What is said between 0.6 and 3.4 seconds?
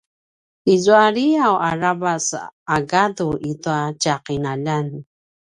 izua liyaw a ravac a gadu